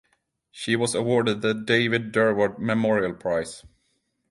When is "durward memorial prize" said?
2.11-3.63